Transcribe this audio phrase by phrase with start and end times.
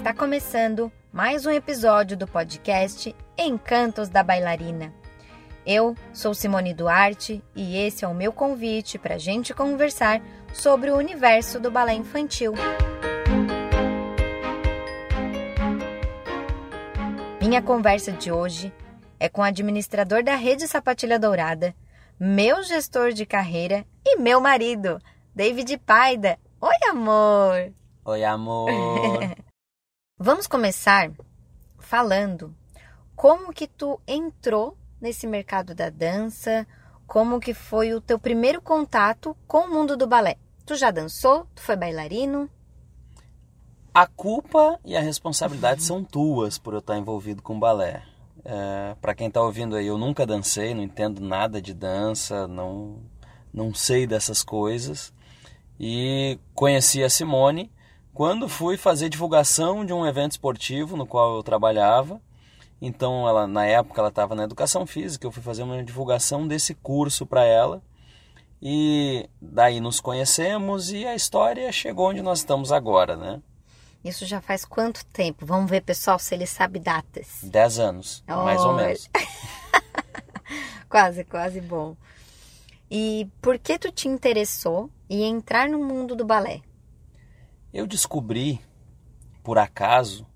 [0.00, 4.94] Está começando mais um episódio do podcast Encantos da Bailarina.
[5.66, 10.22] Eu sou Simone Duarte e esse é o meu convite para a gente conversar
[10.54, 12.54] sobre o universo do balé infantil.
[17.38, 18.72] Minha conversa de hoje
[19.18, 21.74] é com o administrador da Rede Sapatilha Dourada,
[22.18, 24.98] meu gestor de carreira e meu marido,
[25.34, 26.38] David Paida.
[26.58, 27.70] Oi, amor!
[28.06, 28.70] Oi, amor!
[30.22, 31.10] Vamos começar
[31.78, 32.54] falando
[33.16, 36.66] como que tu entrou nesse mercado da dança,
[37.06, 40.36] como que foi o teu primeiro contato com o mundo do balé.
[40.66, 41.46] Tu já dançou?
[41.54, 42.50] Tu foi bailarino?
[43.94, 48.02] A culpa e a responsabilidade são tuas por eu estar envolvido com balé.
[48.44, 52.98] É, para quem está ouvindo aí, eu nunca dancei, não entendo nada de dança, não,
[53.50, 55.14] não sei dessas coisas.
[55.78, 57.72] E conheci a Simone
[58.20, 62.20] quando fui fazer divulgação de um evento esportivo no qual eu trabalhava.
[62.78, 66.74] Então, ela na época ela estava na educação física, eu fui fazer uma divulgação desse
[66.74, 67.82] curso para ela.
[68.60, 73.40] E daí nos conhecemos e a história chegou onde nós estamos agora, né?
[74.04, 75.46] Isso já faz quanto tempo?
[75.46, 77.38] Vamos ver, pessoal, se ele sabe datas.
[77.42, 78.44] Dez anos, oh.
[78.44, 79.08] mais ou menos.
[80.90, 81.96] quase, quase bom.
[82.90, 86.60] E por que tu te interessou em entrar no mundo do balé?
[87.72, 88.60] Eu descobri,
[89.42, 90.26] por acaso,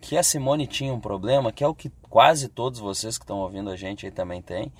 [0.00, 3.38] que a Simone tinha um problema, que é o que quase todos vocês que estão
[3.38, 4.72] ouvindo a gente aí também têm,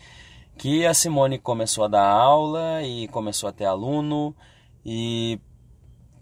[0.56, 4.34] que a Simone começou a dar aula e começou a ter aluno
[4.84, 5.38] e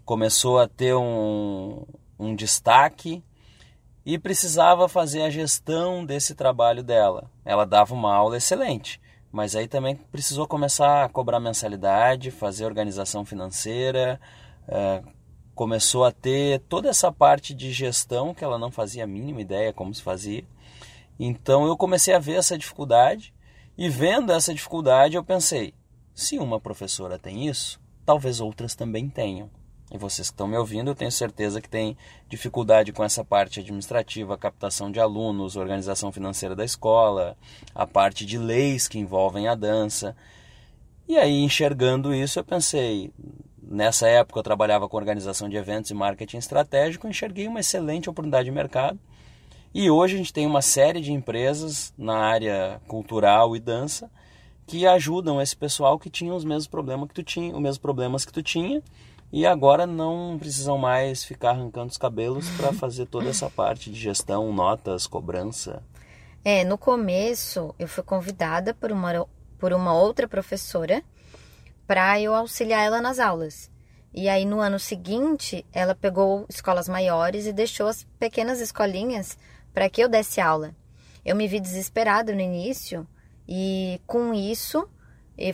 [0.03, 1.85] começou a ter um,
[2.19, 3.23] um destaque
[4.05, 7.31] e precisava fazer a gestão desse trabalho dela.
[7.45, 8.99] Ela dava uma aula excelente,
[9.31, 14.19] mas aí também precisou começar a cobrar mensalidade, fazer organização financeira,
[14.67, 15.01] é,
[15.55, 19.73] começou a ter toda essa parte de gestão que ela não fazia a mínima ideia
[19.73, 20.43] como se fazia.
[21.19, 23.33] Então eu comecei a ver essa dificuldade
[23.77, 25.73] e vendo essa dificuldade eu pensei,
[26.13, 29.49] se uma professora tem isso, talvez outras também tenham.
[29.91, 31.95] E vocês que estão me ouvindo, eu tenho certeza que tem
[32.27, 37.37] dificuldade com essa parte administrativa, captação de alunos, organização financeira da escola,
[37.75, 40.15] a parte de leis que envolvem a dança.
[41.07, 43.11] E aí, enxergando isso, eu pensei,
[43.73, 48.45] nessa época eu trabalhava com organização de eventos e marketing estratégico, enxerguei uma excelente oportunidade
[48.45, 48.99] de mercado.
[49.73, 54.09] E hoje a gente tem uma série de empresas na área cultural e dança
[54.67, 58.23] que ajudam esse pessoal que tinha os mesmos problemas que tu tinha, os mesmos problemas
[58.23, 58.81] que tu tinha
[59.31, 63.99] e agora não precisam mais ficar arrancando os cabelos para fazer toda essa parte de
[63.99, 65.81] gestão, notas, cobrança.
[66.45, 69.25] É, no começo eu fui convidada por uma,
[69.57, 71.03] por uma outra professora
[71.85, 73.71] para eu auxiliar ela nas aulas.
[74.13, 79.37] E aí no ano seguinte ela pegou escolas maiores e deixou as pequenas escolinhas
[79.73, 80.75] para que eu desse aula.
[81.25, 83.07] Eu me vi desesperada no início
[83.47, 84.87] e com isso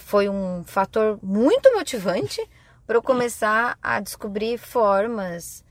[0.01, 2.45] foi um fator muito motivante
[2.85, 5.63] para eu começar a descobrir formas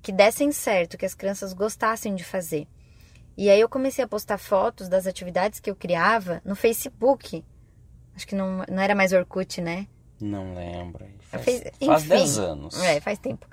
[0.00, 2.68] que dessem certo, que as crianças gostassem de fazer.
[3.36, 7.44] E aí eu comecei a postar fotos das atividades que eu criava no Facebook.
[8.14, 9.88] Acho que não, não era mais Orkut, né?
[10.20, 11.06] Não lembro.
[11.30, 12.82] Faz, fez, faz 10 anos.
[12.82, 13.46] É, faz tempo.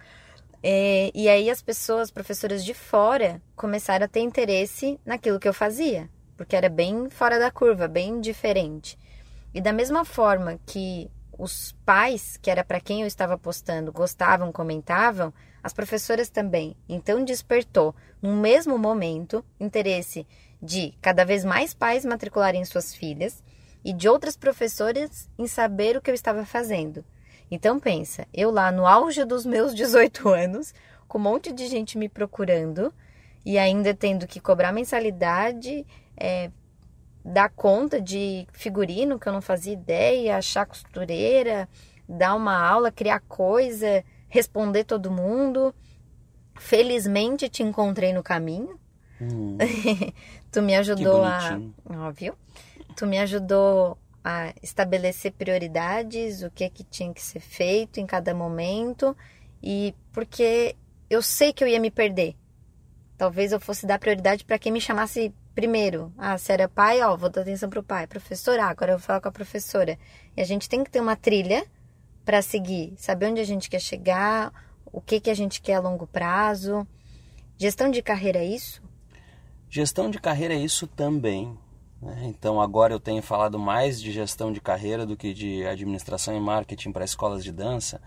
[0.62, 5.53] É, e aí as pessoas, professoras de fora, começaram a ter interesse naquilo que eu
[5.53, 6.09] fazia.
[6.38, 8.97] Porque era bem fora da curva, bem diferente.
[9.53, 14.52] E da mesma forma que os pais, que era para quem eu estava postando, gostavam,
[14.52, 16.75] comentavam, as professoras também.
[16.88, 20.25] Então despertou, no mesmo momento, interesse
[20.62, 23.44] de cada vez mais pais matricularem suas filhas
[23.83, 27.03] e de outras professoras em saber o que eu estava fazendo.
[27.51, 30.73] Então pensa, eu lá no auge dos meus 18 anos,
[31.07, 32.93] com um monte de gente me procurando
[33.45, 35.85] e ainda tendo que cobrar mensalidade,
[36.16, 36.49] é,
[37.23, 41.67] dar conta de figurino que eu não fazia ideia, achar costureira,
[42.08, 45.73] dar uma aula, criar coisa, responder todo mundo.
[46.55, 48.79] Felizmente te encontrei no caminho.
[49.22, 49.58] Hum,
[50.52, 51.59] tu me ajudou a,
[51.90, 52.35] óbvio.
[52.95, 58.34] Tu me ajudou a estabelecer prioridades, o que que tinha que ser feito em cada
[58.34, 59.16] momento
[59.61, 60.75] e porque
[61.09, 62.35] eu sei que eu ia me perder.
[63.17, 67.16] Talvez eu fosse dar prioridade para quem me chamasse primeiro, ah, se era pai, ó,
[67.16, 68.07] vou dar atenção pro pai.
[68.07, 69.97] Professora, ah, agora eu vou falar com a professora.
[70.35, 71.66] E a gente tem que ter uma trilha
[72.25, 74.51] para seguir, saber onde a gente quer chegar,
[74.85, 76.87] o que que a gente quer a longo prazo.
[77.57, 78.81] Gestão de carreira é isso?
[79.69, 81.57] Gestão de carreira é isso também.
[82.03, 82.26] Né?
[82.26, 86.40] Então agora eu tenho falado mais de gestão de carreira do que de administração e
[86.40, 88.02] marketing para escolas de dança,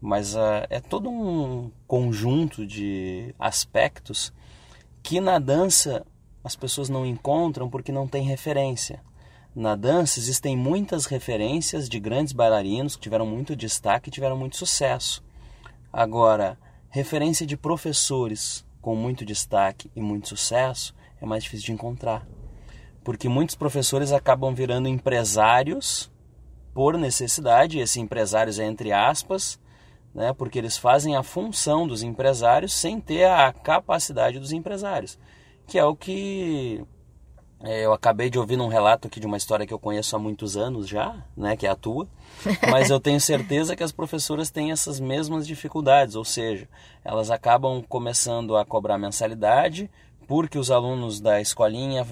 [0.00, 4.32] mas uh, é todo um conjunto de aspectos
[5.02, 6.06] que na dança
[6.42, 9.02] as pessoas não encontram porque não tem referência.
[9.54, 14.56] Na dança existem muitas referências de grandes bailarinos que tiveram muito destaque e tiveram muito
[14.56, 15.22] sucesso.
[15.92, 16.58] Agora,
[16.88, 22.26] referência de professores com muito destaque e muito sucesso é mais difícil de encontrar.
[23.04, 26.10] Porque muitos professores acabam virando empresários
[26.72, 29.60] por necessidade, e esse empresários é entre aspas,
[30.12, 35.18] né, porque eles fazem a função dos empresários sem ter a capacidade dos empresários,
[35.66, 36.84] que é o que
[37.60, 40.18] é, eu acabei de ouvir um relato aqui de uma história que eu conheço há
[40.18, 42.08] muitos anos já, né, que é a tua,
[42.70, 46.68] mas eu tenho certeza que as professoras têm essas mesmas dificuldades, ou seja,
[47.04, 49.90] elas acabam começando a cobrar mensalidade
[50.26, 52.04] porque os alunos da escolinha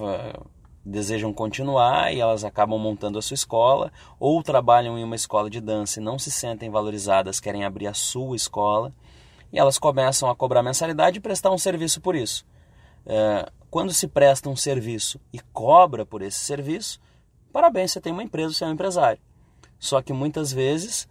[0.85, 5.61] desejam continuar e elas acabam montando a sua escola ou trabalham em uma escola de
[5.61, 8.93] dança e não se sentem valorizadas, querem abrir a sua escola
[9.53, 12.45] e elas começam a cobrar mensalidade e prestar um serviço por isso.
[13.07, 17.01] É, quando se presta um serviço e cobra por esse serviço,
[17.53, 19.21] parabéns, você tem uma empresa, você é um empresário.
[19.79, 21.09] Só que muitas vezes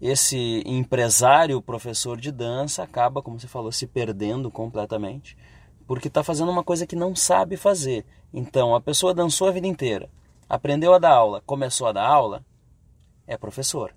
[0.00, 5.36] esse empresário, professor de dança, acaba, como você falou, se perdendo completamente
[5.90, 8.06] porque está fazendo uma coisa que não sabe fazer.
[8.32, 10.08] Então, a pessoa dançou a vida inteira,
[10.48, 12.44] aprendeu a dar aula, começou a dar aula,
[13.26, 13.92] é professor.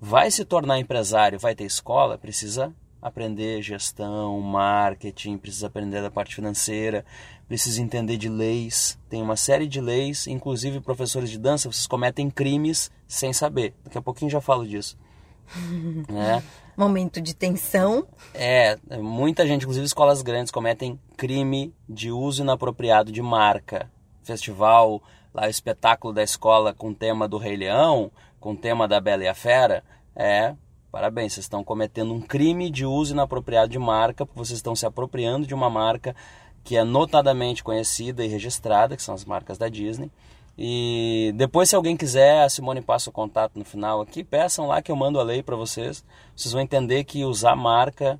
[0.00, 6.34] Vai se tornar empresário, vai ter escola, precisa aprender gestão, marketing, precisa aprender da parte
[6.34, 7.04] financeira,
[7.46, 8.98] precisa entender de leis.
[9.08, 13.72] Tem uma série de leis, inclusive professores de dança, vocês cometem crimes sem saber.
[13.84, 14.98] Daqui a pouquinho já falo disso.
[16.10, 16.42] né?
[16.78, 18.06] Momento de tensão.
[18.32, 23.90] É, muita gente, inclusive escolas grandes, cometem crime de uso inapropriado de marca.
[24.22, 25.02] Festival,
[25.34, 29.26] lá o espetáculo da escola com tema do Rei Leão, com tema da Bela e
[29.26, 29.82] a Fera.
[30.14, 30.54] É,
[30.92, 34.86] parabéns, vocês estão cometendo um crime de uso inapropriado de marca, porque vocês estão se
[34.86, 36.14] apropriando de uma marca
[36.62, 40.12] que é notadamente conhecida e registrada, que são as marcas da Disney.
[40.60, 44.24] E depois, se alguém quiser, a Simone passa o contato no final aqui.
[44.24, 46.04] Peçam lá que eu mando a lei para vocês.
[46.34, 48.18] Vocês vão entender que usar marca,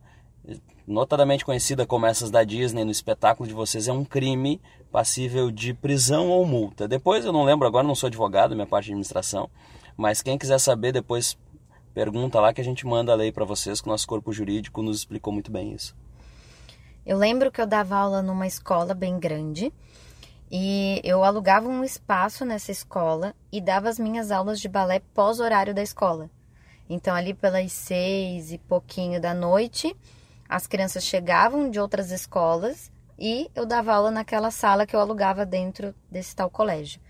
[0.86, 4.60] notadamente conhecida como essas da Disney, no espetáculo de vocês, é um crime
[4.92, 6.86] passível de prisão ou multa.
[6.86, 9.50] Depois, eu não lembro agora, não sou advogado, minha parte de administração.
[9.96, 11.36] Mas quem quiser saber, depois
[11.92, 14.80] pergunta lá que a gente manda a lei para vocês, que o nosso corpo jurídico
[14.80, 15.96] nos explicou muito bem isso.
[17.04, 19.72] Eu lembro que eu dava aula numa escola bem grande
[20.50, 25.74] e eu alugava um espaço nessa escola e dava as minhas aulas de balé pós-horário
[25.74, 26.30] da escola.
[26.88, 29.94] Então, ali pelas seis e pouquinho da noite,
[30.48, 35.44] as crianças chegavam de outras escolas e eu dava aula naquela sala que eu alugava
[35.44, 37.00] dentro desse tal colégio.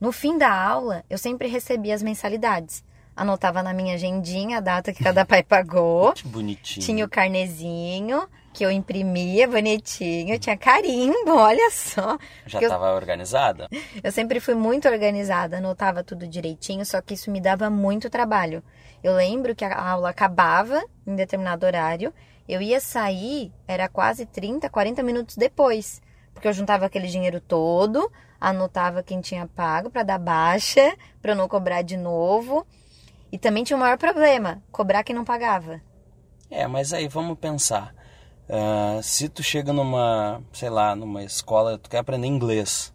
[0.00, 2.82] No fim da aula, eu sempre recebia as mensalidades.
[3.14, 6.12] Anotava na minha agendinha a data que cada pai pagou.
[6.12, 6.84] Que bonitinho.
[6.84, 8.26] Tinha o carnezinho
[8.56, 12.16] que eu imprimia bonitinho, tinha carimbo, olha só.
[12.46, 13.68] Já estava organizada?
[14.02, 18.62] Eu sempre fui muito organizada, anotava tudo direitinho, só que isso me dava muito trabalho.
[19.04, 22.14] Eu lembro que a aula acabava em determinado horário,
[22.48, 26.00] eu ia sair, era quase 30, 40 minutos depois,
[26.32, 28.10] porque eu juntava aquele dinheiro todo,
[28.40, 32.66] anotava quem tinha pago para dar baixa, para não cobrar de novo.
[33.30, 35.78] E também tinha o maior problema, cobrar quem não pagava.
[36.50, 37.95] É, mas aí vamos pensar.
[38.48, 42.94] Uh, se tu chega numa, sei lá, numa escola, tu quer aprender inglês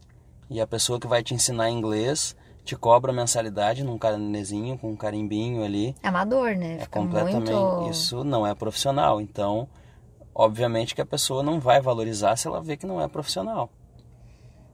[0.50, 4.96] e a pessoa que vai te ensinar inglês te cobra mensalidade num carnezinho com um
[4.96, 5.96] carimbinho ali.
[6.02, 6.76] É amador, né?
[6.76, 7.52] É Fica é completamente.
[7.52, 7.90] Muito...
[7.90, 9.20] Isso não é profissional.
[9.20, 9.68] Então,
[10.34, 13.70] obviamente que a pessoa não vai valorizar se ela vê que não é profissional.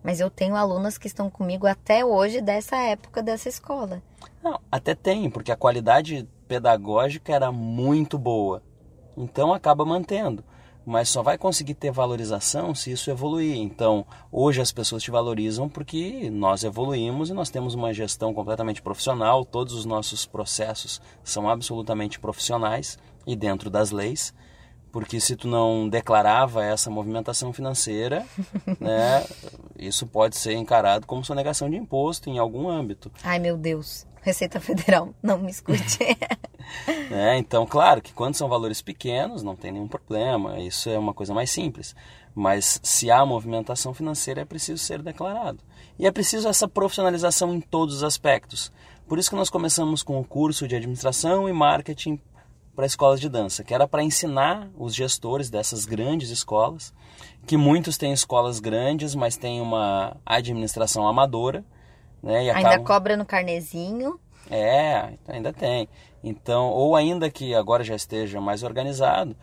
[0.04, 4.02] Mas eu tenho alunas que estão comigo até hoje dessa época dessa escola.
[4.44, 8.62] Não, até tem, porque a qualidade pedagógica era muito boa.
[9.16, 10.44] Então acaba mantendo
[10.88, 13.58] mas só vai conseguir ter valorização se isso evoluir.
[13.58, 18.82] Então, hoje as pessoas te valorizam porque nós evoluímos e nós temos uma gestão completamente
[18.82, 24.34] profissional, todos os nossos processos são absolutamente profissionais e dentro das leis.
[24.90, 28.26] Porque se tu não declarava essa movimentação financeira,
[28.80, 29.26] né,
[29.78, 33.12] isso pode ser encarado como sonegação de imposto em algum âmbito.
[33.26, 34.08] Ai, meu Deus.
[34.28, 36.00] Receita Federal, não me escute.
[37.10, 41.14] é, então, claro que quando são valores pequenos, não tem nenhum problema, isso é uma
[41.14, 41.96] coisa mais simples.
[42.36, 45.60] Mas se há movimentação financeira, é preciso ser declarado.
[45.98, 48.70] E é preciso essa profissionalização em todos os aspectos.
[49.08, 52.20] Por isso que nós começamos com o curso de administração e marketing
[52.76, 56.94] para escolas de dança, que era para ensinar os gestores dessas grandes escolas,
[57.46, 61.64] que muitos têm escolas grandes, mas têm uma administração amadora,
[62.22, 62.52] né?
[62.52, 64.20] Ainda cobra no carnezinho.
[64.50, 65.88] É, ainda tem.
[66.24, 69.36] Então, ou ainda que agora já esteja mais organizado,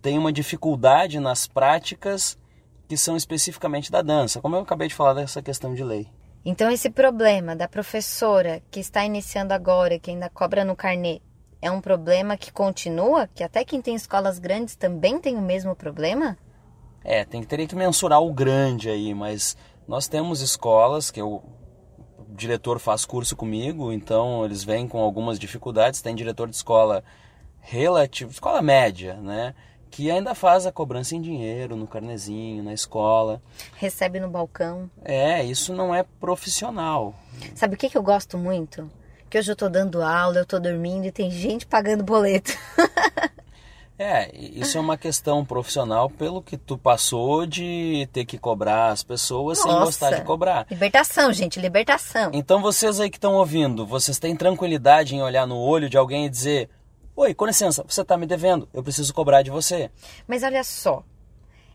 [0.00, 2.38] tem uma dificuldade nas práticas
[2.88, 6.08] que são especificamente da dança, como eu acabei de falar dessa questão de lei.
[6.44, 11.20] Então, esse problema da professora que está iniciando agora, que ainda cobra no carnê,
[11.60, 13.28] é um problema que continua?
[13.34, 16.38] Que até quem tem escolas grandes também tem o mesmo problema?
[17.04, 19.56] É, tem que teria que mensurar o grande aí, mas
[19.86, 21.42] nós temos escolas que eu,
[22.38, 26.00] diretor faz curso comigo, então eles vêm com algumas dificuldades.
[26.00, 27.04] Tem diretor de escola
[27.60, 29.54] relativo, escola média, né?
[29.90, 33.42] Que ainda faz a cobrança em dinheiro, no carnezinho, na escola.
[33.76, 34.90] Recebe no balcão.
[35.04, 37.14] É, isso não é profissional.
[37.54, 38.90] Sabe o que, que eu gosto muito?
[39.28, 42.52] Que hoje eu tô dando aula, eu tô dormindo e tem gente pagando boleto.
[43.98, 49.02] É, isso é uma questão profissional pelo que tu passou de ter que cobrar as
[49.02, 50.66] pessoas Nossa, sem gostar de cobrar.
[50.70, 52.30] Libertação, gente, libertação.
[52.32, 56.26] Então vocês aí que estão ouvindo, vocês têm tranquilidade em olhar no olho de alguém
[56.26, 56.70] e dizer:
[57.16, 59.90] Oi, com licença, você está me devendo, eu preciso cobrar de você.
[60.28, 61.02] Mas olha só,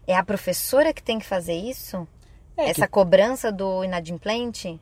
[0.08, 2.08] é a professora que tem que fazer isso?
[2.56, 4.80] É Essa que- cobrança do inadimplente?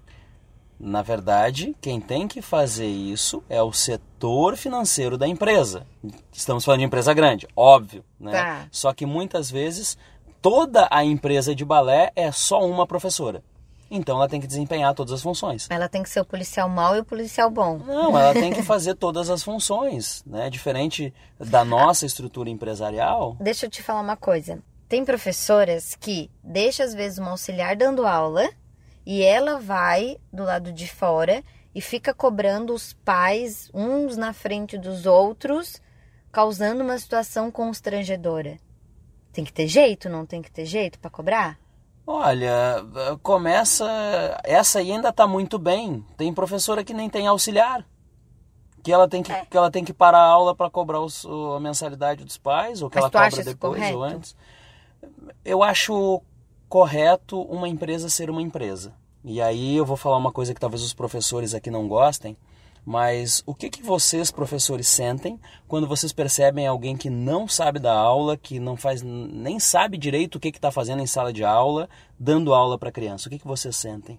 [0.83, 5.85] Na verdade, quem tem que fazer isso é o setor financeiro da empresa.
[6.33, 8.31] Estamos falando de empresa grande, óbvio, né?
[8.31, 8.67] Tá.
[8.71, 9.95] Só que muitas vezes
[10.41, 13.43] toda a empresa de balé é só uma professora.
[13.91, 15.67] Então ela tem que desempenhar todas as funções.
[15.69, 17.77] Ela tem que ser o policial mau e o policial bom.
[17.77, 20.50] Não, ela tem que fazer todas as funções, né?
[20.50, 23.38] Diferente da nossa estrutura empresarial.
[23.39, 24.57] Deixa eu te falar uma coisa.
[24.89, 28.50] Tem professoras que deixam às vezes uma auxiliar dando aula
[29.05, 31.43] e ela vai do lado de fora
[31.74, 35.81] e fica cobrando os pais uns na frente dos outros,
[36.31, 38.58] causando uma situação constrangedora.
[39.34, 41.58] Tem que ter jeito, não tem que ter jeito para cobrar?
[42.05, 42.84] Olha,
[43.24, 43.86] começa.
[44.43, 46.05] Essa aí ainda está muito bem.
[46.17, 47.86] Tem professora que nem tem auxiliar.
[48.84, 49.46] Que ela tem que, É.
[49.46, 52.89] que, ela tem que parar a aula para cobrar os- a mensalidade dos pais, ou
[52.89, 54.03] que Mas ela cobra depois ou correto?
[54.03, 54.36] antes.
[55.46, 56.22] Eu acho
[56.72, 58.94] correto uma empresa ser uma empresa.
[59.25, 62.38] E aí eu vou falar uma coisa que talvez os professores aqui não gostem,
[62.86, 65.38] mas o que, que vocês, professores, sentem
[65.68, 70.36] quando vocês percebem alguém que não sabe dar aula, que não faz nem sabe direito
[70.36, 73.28] o que está fazendo em sala de aula, dando aula para criança?
[73.28, 74.18] O que, que vocês sentem?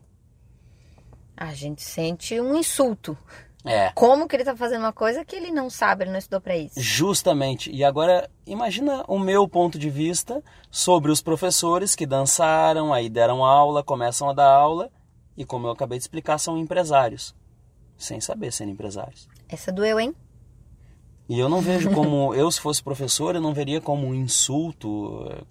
[1.35, 3.17] A gente sente um insulto.
[3.65, 6.41] É, Como que ele tá fazendo uma coisa que ele não sabe, ele não estudou
[6.41, 6.81] para isso?
[6.81, 7.71] Justamente.
[7.71, 13.45] E agora, imagina o meu ponto de vista sobre os professores que dançaram, aí deram
[13.45, 14.91] aula, começam a dar aula,
[15.37, 17.35] e como eu acabei de explicar, são empresários.
[17.97, 19.29] Sem saber serem empresários.
[19.49, 20.13] Essa doeu, hein?
[21.29, 25.25] E eu não vejo como, eu se fosse professor, eu não veria como um insulto,
[25.31, 25.45] eh,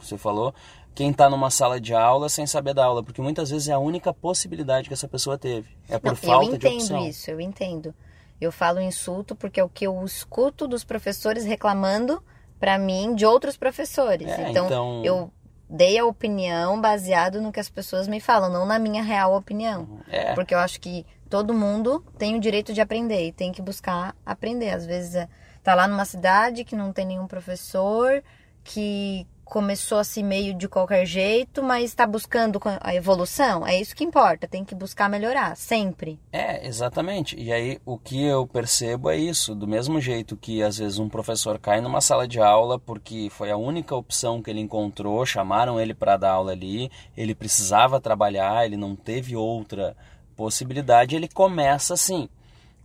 [0.00, 0.52] você falou,
[0.94, 3.78] quem está numa sala de aula sem saber dar aula, porque muitas vezes é a
[3.78, 5.76] única possibilidade que essa pessoa teve.
[5.88, 7.06] É por Não, falta eu de entendo opção.
[7.08, 7.94] isso, eu entendo.
[8.40, 12.22] Eu falo insulto porque é o que eu escuto dos professores reclamando
[12.58, 14.28] para mim de outros professores.
[14.28, 15.32] É, então, então- eu
[15.68, 20.00] dei a opinião baseado no que as pessoas me falam, não na minha real opinião.
[20.08, 20.34] É.
[20.34, 24.14] Porque eu acho que todo mundo tem o direito de aprender e tem que buscar
[24.26, 24.70] aprender.
[24.70, 25.28] Às vezes é,
[25.62, 28.22] tá lá numa cidade que não tem nenhum professor,
[28.62, 33.66] que começou assim meio de qualquer jeito, mas está buscando a evolução.
[33.66, 36.18] É isso que importa, tem que buscar melhorar, sempre.
[36.32, 37.38] É, exatamente.
[37.38, 39.54] E aí o que eu percebo é isso.
[39.54, 43.50] Do mesmo jeito que às vezes um professor cai numa sala de aula porque foi
[43.50, 48.64] a única opção que ele encontrou, chamaram ele para dar aula ali, ele precisava trabalhar,
[48.64, 49.94] ele não teve outra
[50.34, 52.26] possibilidade, ele começa assim.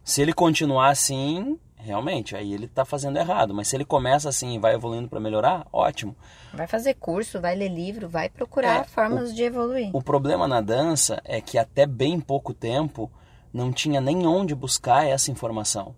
[0.04, 3.54] Se ele continuar assim, realmente, aí ele está fazendo errado.
[3.54, 6.16] Mas se ele começa assim e vai evoluindo para melhorar, ótimo.
[6.54, 9.90] Vai fazer curso, vai ler livro, vai procurar É, formas de evoluir.
[9.94, 13.10] O problema na dança é que até bem pouco tempo
[13.54, 15.96] não tinha nem onde buscar essa informação.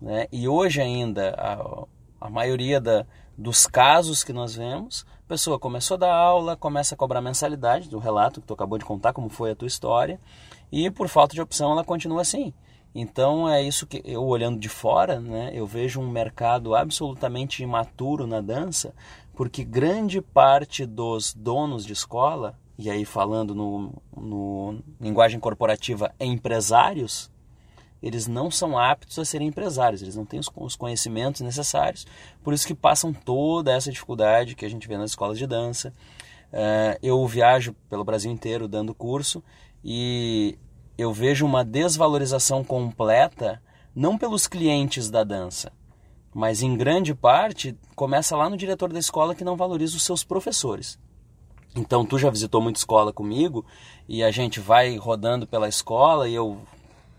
[0.00, 0.26] Né?
[0.32, 5.96] E hoje ainda, a, a maioria da, dos casos que nós vemos, a pessoa começou
[5.96, 9.28] a dar aula, começa a cobrar mensalidade do relato que tu acabou de contar, como
[9.28, 10.18] foi a tua história,
[10.72, 12.52] e por falta de opção ela continua assim.
[12.98, 18.26] Então é isso que eu olhando de fora, né, eu vejo um mercado absolutamente imaturo
[18.26, 18.94] na dança,
[19.34, 27.30] porque grande parte dos donos de escola, e aí falando no, no linguagem corporativa, empresários,
[28.02, 32.06] eles não são aptos a serem empresários, eles não têm os, os conhecimentos necessários,
[32.42, 35.92] por isso que passam toda essa dificuldade que a gente vê nas escolas de dança.
[36.50, 39.44] Eh, eu viajo pelo Brasil inteiro dando curso
[39.84, 40.56] e
[40.98, 43.62] eu vejo uma desvalorização completa,
[43.94, 45.72] não pelos clientes da dança,
[46.34, 50.24] mas em grande parte começa lá no diretor da escola que não valoriza os seus
[50.24, 50.98] professores.
[51.74, 53.64] Então tu já visitou muita escola comigo
[54.08, 56.58] e a gente vai rodando pela escola e eu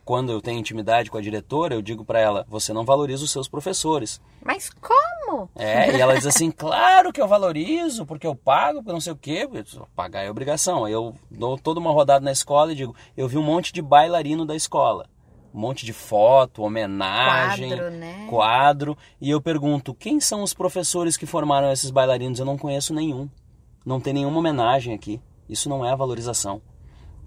[0.08, 3.30] quando eu tenho intimidade com a diretora, eu digo para ela: você não valoriza os
[3.30, 4.22] seus professores.
[4.42, 5.50] Mas como?
[5.54, 9.12] É, e ela diz assim: claro que eu valorizo, porque eu pago, porque não sei
[9.12, 9.46] o quê.
[9.94, 10.86] Pagar é obrigação.
[10.86, 13.82] Aí eu dou toda uma rodada na escola e digo: eu vi um monte de
[13.82, 15.10] bailarino da escola.
[15.54, 18.28] Um monte de foto, homenagem, Quadro, né?
[18.30, 18.98] quadro.
[19.20, 22.40] E eu pergunto: quem são os professores que formaram esses bailarinos?
[22.40, 23.30] Eu não conheço nenhum.
[23.86, 25.20] Não tem nenhuma homenagem aqui.
[25.50, 26.62] Isso não é valorização.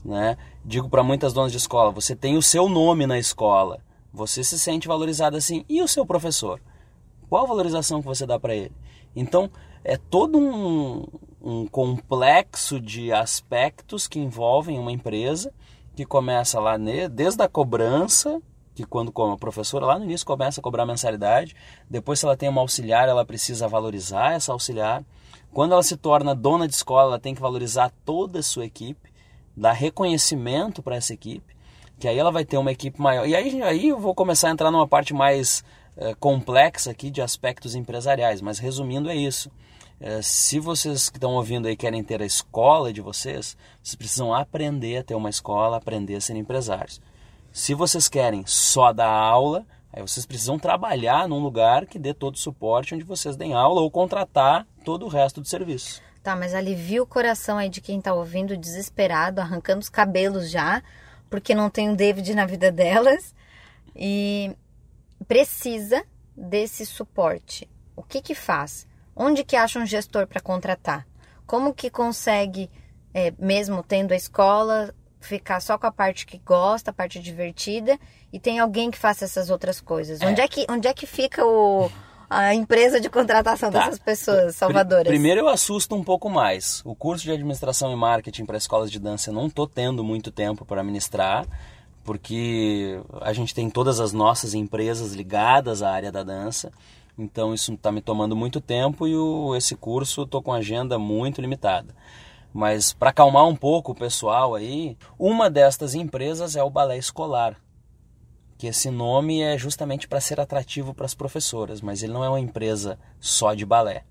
[0.05, 0.37] Né?
[0.65, 3.81] Digo para muitas donas de escola: você tem o seu nome na escola,
[4.13, 5.65] você se sente valorizado assim.
[5.69, 6.61] E o seu professor?
[7.29, 8.73] Qual a valorização que você dá para ele?
[9.15, 9.51] Então,
[9.85, 11.07] é todo um,
[11.41, 15.53] um complexo de aspectos que envolvem uma empresa
[15.95, 18.41] que começa lá ne- desde a cobrança,
[18.75, 21.55] que quando como a professora lá no início começa a cobrar mensalidade,
[21.89, 25.05] depois se ela tem uma auxiliar, ela precisa valorizar essa auxiliar.
[25.53, 29.10] Quando ela se torna dona de escola, ela tem que valorizar toda a sua equipe,
[29.61, 31.55] dar reconhecimento para essa equipe,
[31.99, 33.29] que aí ela vai ter uma equipe maior.
[33.29, 35.63] E aí, aí eu vou começar a entrar numa parte mais
[35.99, 39.51] eh, complexa aqui de aspectos empresariais, mas resumindo é isso.
[40.01, 44.33] Eh, se vocês que estão ouvindo aí querem ter a escola de vocês, vocês precisam
[44.33, 46.99] aprender a ter uma escola, aprender a ser empresários.
[47.53, 52.37] Se vocês querem só dar aula, aí vocês precisam trabalhar num lugar que dê todo
[52.37, 56.01] o suporte onde vocês deem aula ou contratar todo o resto do serviço.
[56.23, 60.83] Tá, mas alivia o coração aí de quem tá ouvindo desesperado, arrancando os cabelos já,
[61.31, 63.35] porque não tem um David na vida delas
[63.97, 64.55] e
[65.27, 66.05] precisa
[66.37, 67.69] desse suporte.
[67.97, 68.87] O que que faz?
[69.17, 71.07] Onde que acha um gestor para contratar?
[71.47, 72.71] Como que consegue,
[73.13, 77.99] é, mesmo tendo a escola, ficar só com a parte que gosta, a parte divertida,
[78.33, 80.21] e tem alguém que faça essas outras coisas?
[80.21, 80.27] É.
[80.27, 81.91] Onde, é que, onde é que fica o,
[82.31, 83.81] a empresa de contratação Tá.
[83.81, 85.03] dessas pessoas salvadoras?
[85.05, 86.81] Pri- Primeiro eu assusto um pouco mais.
[86.85, 90.31] O curso de administração e marketing para escolas de dança eu não estou tendo muito
[90.31, 91.45] tempo para ministrar,
[92.05, 96.73] porque a gente tem todas as nossas empresas ligadas à área da dança.
[97.19, 101.41] Então isso está me tomando muito tempo e o, esse curso estou com agenda muito
[101.41, 101.95] limitada.
[102.53, 107.57] Mas para acalmar um pouco o pessoal aí, uma destas empresas é o Balé Escolar,
[108.61, 112.29] que esse nome é justamente para ser atrativo para as professoras, mas ele não é
[112.29, 114.05] uma empresa só de balé.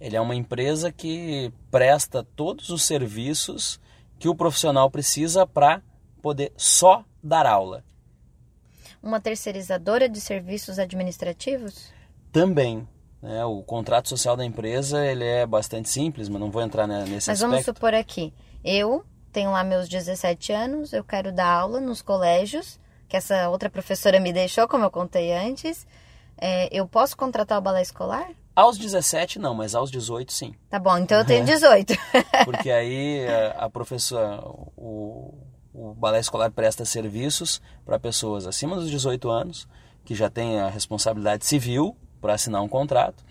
[0.00, 3.80] Ele é uma empresa que presta todos os serviços
[4.16, 5.82] que o profissional precisa para
[6.22, 7.82] poder só dar aula.
[9.02, 11.92] Uma terceirizadora de serviços administrativos?
[12.30, 12.86] Também,
[13.20, 17.04] né, o contrato social da empresa ele é bastante simples, mas não vou entrar ne-
[17.06, 17.76] nesse Mas vamos aspecto.
[17.76, 18.32] supor aqui,
[18.64, 23.70] eu tenho lá meus 17 anos, eu quero dar aula nos colégios, que essa outra
[23.70, 25.86] professora me deixou, como eu contei antes.
[26.38, 28.28] É, eu posso contratar o balé escolar?
[28.54, 30.54] Aos 17 não, mas aos 18 sim.
[30.68, 31.94] Tá bom, então eu tenho 18.
[32.44, 34.40] Porque aí a, a professora,
[34.76, 35.34] o,
[35.72, 39.68] o balé escolar presta serviços para pessoas acima dos 18 anos,
[40.04, 43.22] que já têm a responsabilidade civil para assinar um contrato.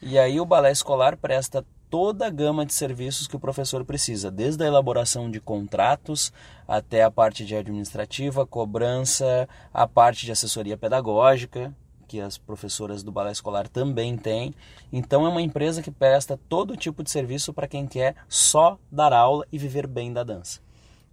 [0.00, 4.30] E aí o balé escolar presta toda a gama de serviços que o professor precisa,
[4.30, 6.32] desde a elaboração de contratos
[6.66, 11.76] até a parte de administrativa, cobrança, a parte de assessoria pedagógica,
[12.08, 14.54] que as professoras do balé escolar também têm.
[14.90, 19.12] Então é uma empresa que presta todo tipo de serviço para quem quer só dar
[19.12, 20.60] aula e viver bem da dança.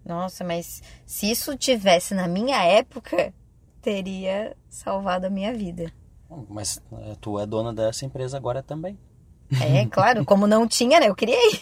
[0.06, 3.34] Nossa, mas se isso tivesse na minha época,
[3.82, 5.92] teria salvado a minha vida.
[6.48, 8.98] Mas eh, tu é dona dessa empresa agora também.
[9.62, 11.08] É, claro, como não tinha, né?
[11.08, 11.62] Eu criei.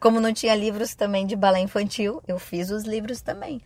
[0.00, 3.60] Como não tinha livros também de balé infantil, eu fiz os livros também.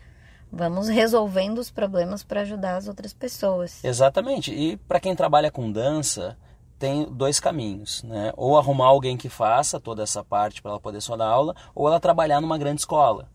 [0.51, 3.85] Vamos resolvendo os problemas para ajudar as outras pessoas.
[3.85, 4.53] Exatamente.
[4.53, 6.37] E para quem trabalha com dança,
[6.79, 8.33] tem dois caminhos, né?
[8.37, 11.87] Ou arrumar alguém que faça toda essa parte para ela poder só dar aula, ou
[11.87, 13.29] ela trabalhar numa grande escola.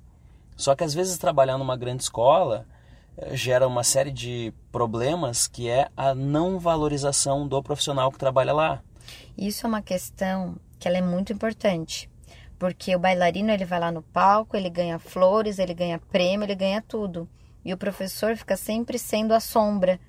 [0.57, 2.65] Só que às vezes trabalhar numa grande escola
[3.17, 8.51] eh, gera uma série de problemas que é a não valorização do profissional que trabalha
[8.53, 8.81] lá.
[9.37, 12.09] Isso é uma questão que ela é muito importante,
[12.59, 16.55] porque o bailarino ele vai lá no palco, ele ganha flores, ele ganha prêmio, ele
[16.55, 17.27] ganha tudo.
[17.63, 19.99] E o professor fica sempre sendo a sombra.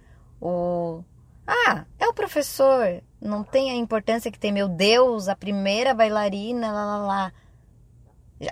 [0.41, 1.03] O
[1.47, 6.71] Ah, é o professor, não tem a importância que tem, meu Deus, a primeira bailarina,
[6.73, 7.33] lá lá lá.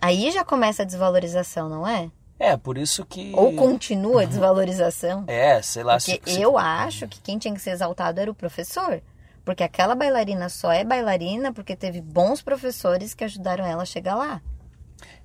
[0.00, 2.10] Aí já começa a desvalorização, não é?
[2.38, 5.24] É, por isso que Ou continua a desvalorização.
[5.28, 8.30] É, sei lá, Porque se, se- eu acho que quem tinha que ser exaltado era
[8.30, 9.02] o professor.
[9.44, 14.14] Porque aquela bailarina só é bailarina porque teve bons professores que ajudaram ela a chegar
[14.14, 14.40] lá.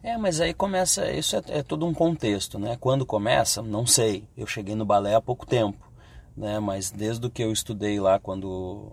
[0.04, 2.78] É, mas aí começa, isso é, é todo um contexto, né?
[2.80, 4.28] Quando começa, não sei.
[4.36, 5.90] Eu cheguei no balé há pouco tempo,
[6.36, 6.60] né?
[6.60, 8.92] Mas desde que eu estudei lá, quando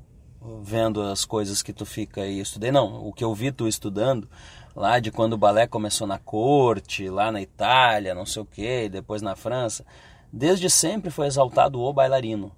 [0.63, 4.29] vendo as coisas que tu fica aí, estudei não, o que eu vi tu estudando
[4.77, 8.89] lá de quando o balé começou na corte, lá na Itália, não sei o que,
[8.89, 9.85] depois na França,
[10.33, 12.53] desde sempre foi exaltado o bailarino.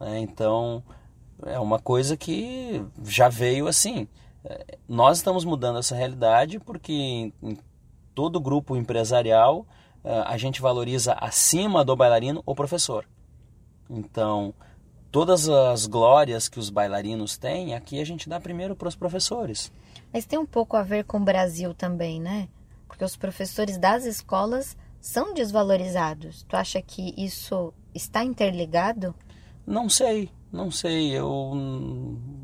[0.00, 0.20] Né?
[0.20, 0.82] Então,
[1.44, 4.08] é uma coisa que já veio assim.
[4.44, 6.92] É, nós estamos mudando essa realidade porque
[7.42, 7.58] em
[8.14, 9.66] todo grupo empresarial
[10.02, 13.06] é, a gente valoriza acima do bailarino o professor.
[13.90, 14.54] Então,
[15.10, 19.72] todas as glórias que os bailarinos têm, aqui a gente dá primeiro para os professores.
[20.12, 22.48] Mas tem um pouco a ver com o Brasil também, né?
[22.86, 26.42] Porque os professores das escolas são desvalorizados.
[26.44, 29.14] Tu acha que isso está interligado?
[29.66, 31.10] Não sei, não sei.
[31.10, 31.52] Eu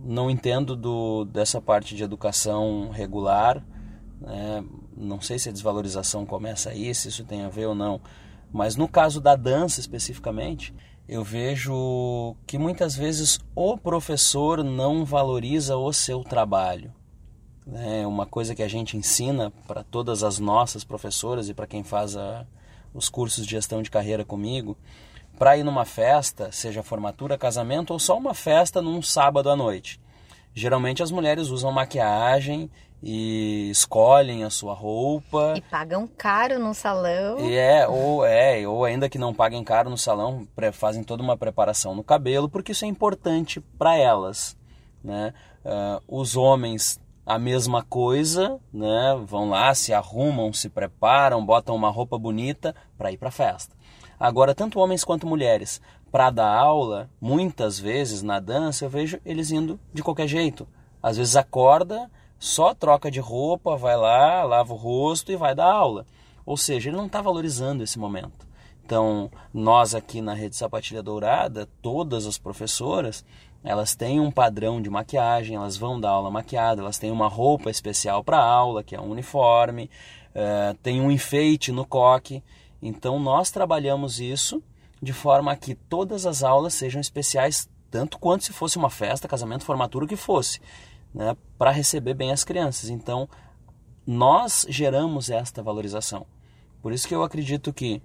[0.05, 3.65] não entendo do, dessa parte de educação regular.
[4.21, 4.65] Né?
[4.97, 8.01] Não sei se a desvalorização começa aí, se isso tem a ver ou não.
[8.53, 10.75] Mas no caso da dança especificamente,
[11.09, 16.93] eu vejo que muitas vezes o professor não valoriza o seu trabalho.
[17.73, 21.83] É uma coisa que a gente ensina para todas as nossas professoras e para quem
[21.83, 22.45] faz a,
[22.93, 24.77] os cursos de gestão de carreira comigo,
[25.39, 30.01] para ir numa festa, seja formatura, casamento ou só uma festa num sábado à noite.
[30.55, 32.71] Geralmente as mulheres usam maquiagem
[33.03, 35.55] e escolhem a sua roupa.
[35.57, 37.41] E pagam caro no salão.
[37.41, 41.37] E é, ou é, ou ainda que não paguem caro no salão, fazem toda uma
[41.37, 44.57] preparação no cabelo, porque isso é importante para elas.
[45.03, 45.35] Né?
[45.65, 49.17] Uh, os homens a mesma coisa, né?
[49.25, 53.75] Vão lá, se arrumam, se preparam, botam uma roupa bonita para ir para a festa.
[54.23, 55.81] Agora, tanto homens quanto mulheres,
[56.13, 60.65] para dar aula, muitas vezes na dança eu vejo eles indo de qualquer jeito.
[61.03, 62.09] Às vezes acorda,
[62.39, 66.07] só troca de roupa, vai lá, lava o rosto e vai dar aula.
[66.47, 68.47] Ou seja, ele não está valorizando esse momento.
[68.85, 73.25] Então, nós aqui na Rede Sapatilha Dourada, todas as professoras,
[73.65, 77.71] elas têm um padrão de maquiagem, elas vão dar aula maquiada, elas têm uma roupa
[77.71, 79.91] especial para aula, que é um uniforme,
[80.31, 82.41] uh, tem um enfeite no coque.
[82.83, 84.61] Então nós trabalhamos isso
[85.01, 89.65] de forma que todas as aulas sejam especiais, tanto quanto se fosse uma festa, casamento,
[89.65, 90.61] formatura, o que fosse,
[91.15, 92.91] né, para receber bem as crianças.
[92.91, 93.29] Então
[94.05, 96.27] nós geramos esta valorização.
[96.83, 98.03] Por isso que eu acredito que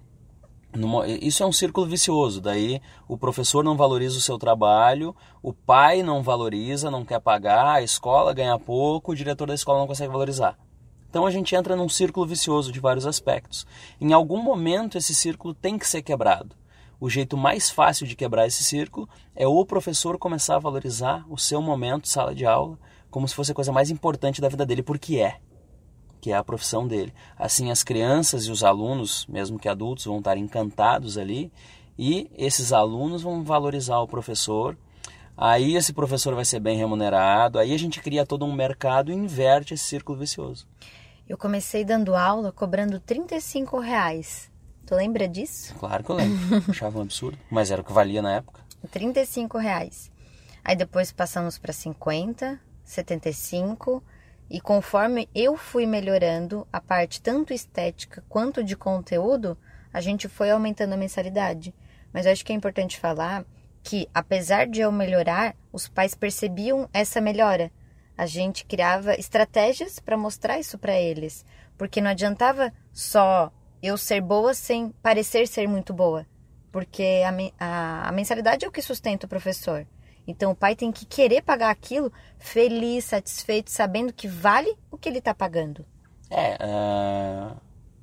[1.20, 2.40] isso é um círculo vicioso.
[2.40, 7.76] Daí o professor não valoriza o seu trabalho, o pai não valoriza, não quer pagar,
[7.76, 10.56] a escola ganha pouco, o diretor da escola não consegue valorizar.
[11.10, 13.66] Então a gente entra num círculo vicioso de vários aspectos.
[14.00, 16.54] Em algum momento esse círculo tem que ser quebrado.
[17.00, 21.38] O jeito mais fácil de quebrar esse círculo é o professor começar a valorizar o
[21.38, 22.78] seu momento, sala de aula,
[23.10, 25.38] como se fosse a coisa mais importante da vida dele, porque é
[26.20, 27.12] que é a profissão dele.
[27.36, 31.52] Assim, as crianças e os alunos, mesmo que adultos, vão estar encantados ali
[31.98, 34.76] e esses alunos vão valorizar o professor.
[35.36, 39.14] Aí esse professor vai ser bem remunerado, aí a gente cria todo um mercado e
[39.14, 40.66] inverte esse círculo vicioso.
[41.28, 44.50] Eu comecei dando aula cobrando 35 reais.
[44.86, 45.74] Tu lembra disso?
[45.74, 46.64] Claro que eu lembro.
[46.70, 48.62] Achava um absurdo, mas era o que valia na época.
[48.90, 50.10] 35 reais.
[50.64, 54.02] Aí depois passamos para 50, 75
[54.48, 59.58] e conforme eu fui melhorando a parte tanto estética quanto de conteúdo,
[59.92, 61.74] a gente foi aumentando a mensalidade.
[62.10, 63.44] Mas eu acho que é importante falar
[63.82, 67.70] que, apesar de eu melhorar, os pais percebiam essa melhora.
[68.18, 74.20] A gente criava estratégias para mostrar isso para eles, porque não adiantava só eu ser
[74.20, 76.26] boa sem parecer ser muito boa,
[76.72, 79.86] porque a, a, a mensalidade é o que sustenta o professor.
[80.26, 85.08] Então o pai tem que querer pagar aquilo feliz, satisfeito, sabendo que vale o que
[85.08, 85.86] ele está pagando.
[86.28, 87.56] É, uh,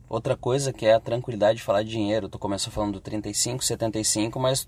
[0.07, 2.29] outra coisa que é a tranquilidade de falar de dinheiro.
[2.29, 4.65] Tu começou falando do 35, 75, mas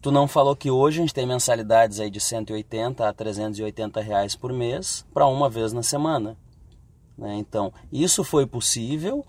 [0.00, 4.36] tu não falou que hoje a gente tem mensalidades aí de 180 a 380 reais
[4.36, 6.36] por mês para uma vez na semana.
[7.16, 7.36] Né?
[7.36, 9.26] Então, isso foi possível.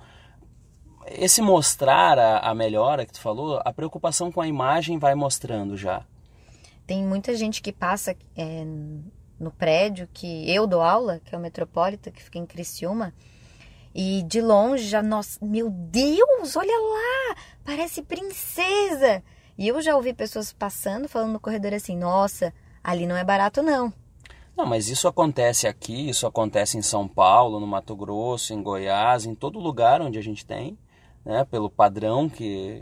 [1.08, 5.76] Esse mostrar a, a melhora que tu falou, a preocupação com a imagem vai mostrando
[5.76, 6.06] já.
[6.86, 8.66] Tem muita gente que passa é,
[9.40, 13.14] no prédio que eu dou aula, que é o Metropolita, que fica em Criciúma,
[13.94, 19.24] e de longe já, nossa, meu Deus, olha lá, parece princesa.
[19.60, 23.62] E eu já ouvi pessoas passando, falando no corredor assim, nossa, ali não é barato
[23.62, 23.92] não.
[24.56, 29.26] Não, mas isso acontece aqui, isso acontece em São Paulo, no Mato Grosso, em Goiás,
[29.26, 30.78] em todo lugar onde a gente tem,
[31.26, 32.82] né, pelo padrão que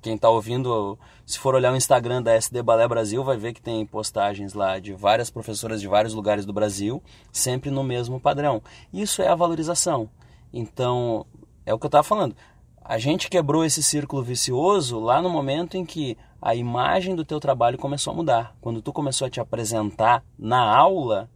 [0.00, 0.96] quem está ouvindo,
[1.26, 4.78] se for olhar o Instagram da SD Balé Brasil, vai ver que tem postagens lá
[4.78, 8.62] de várias professoras de vários lugares do Brasil, sempre no mesmo padrão.
[8.92, 10.08] Isso é a valorização.
[10.52, 11.26] Então,
[11.66, 12.36] é o que eu estava falando.
[12.86, 17.40] A gente quebrou esse círculo vicioso lá no momento em que a imagem do teu
[17.40, 18.54] trabalho começou a mudar.
[18.60, 21.30] Quando tu começou a te apresentar na aula,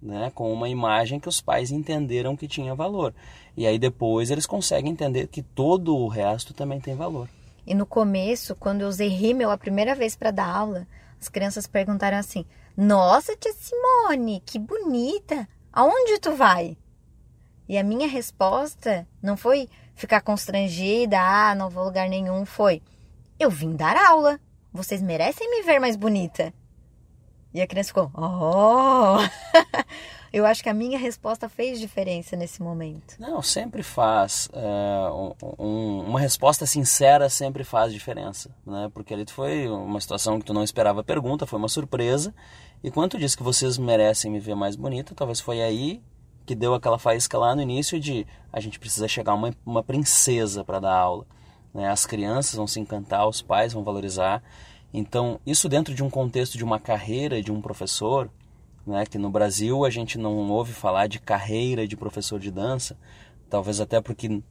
[0.00, 3.14] né, com uma imagem que os pais entenderam que tinha valor.
[3.54, 7.28] E aí depois eles conseguem entender que todo o resto também tem valor.
[7.66, 10.86] E no começo, quando eu usei rímel a primeira vez para dar aula,
[11.20, 15.46] as crianças perguntaram assim: Nossa, tia Simone, que bonita!
[15.70, 16.78] Aonde tu vai?
[17.70, 22.82] E a minha resposta não foi ficar constrangida, ah, não vou lugar nenhum, foi:
[23.38, 24.40] Eu vim dar aula.
[24.72, 26.52] Vocês merecem me ver mais bonita.
[27.54, 29.18] E a criança ficou: Oh!
[30.34, 33.14] Eu acho que a minha resposta fez diferença nesse momento.
[33.20, 34.48] Não, sempre faz.
[34.52, 38.90] É, um, uma resposta sincera sempre faz diferença, né?
[38.92, 42.34] Porque ali foi uma situação que tu não esperava a pergunta, foi uma surpresa.
[42.82, 46.02] E quando tu disse que vocês merecem me ver mais bonita, talvez foi aí
[46.50, 50.64] que deu aquela faísca lá no início de a gente precisa chegar uma, uma princesa
[50.64, 51.24] para dar aula.
[51.72, 51.88] Né?
[51.88, 54.42] As crianças vão se encantar, os pais vão valorizar.
[54.92, 58.28] Então, isso dentro de um contexto de uma carreira de um professor,
[58.84, 62.98] né, que no Brasil a gente não ouve falar de carreira de professor de dança,
[63.48, 64.42] talvez até porque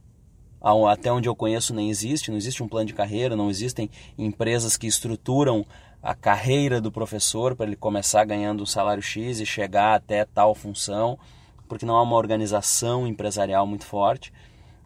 [0.90, 4.78] até onde eu conheço nem existe, não existe um plano de carreira, não existem empresas
[4.78, 5.66] que estruturam
[6.02, 10.54] a carreira do professor para ele começar ganhando um salário X e chegar até tal
[10.54, 11.18] função,
[11.70, 14.32] porque não há uma organização empresarial muito forte.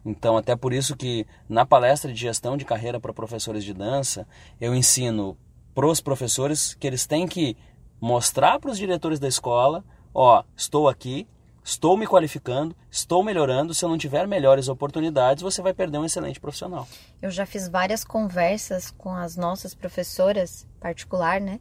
[0.05, 4.27] Então, até por isso que na palestra de gestão de carreira para professores de dança,
[4.61, 5.35] eu ensino
[5.73, 7.57] para os professores que eles têm que
[7.99, 11.27] mostrar para os diretores da escola, ó, estou aqui,
[11.63, 13.73] estou me qualificando, estou melhorando.
[13.73, 16.87] Se eu não tiver melhores oportunidades, você vai perder um excelente profissional.
[17.19, 21.59] Eu já fiz várias conversas com as nossas professoras particular, né?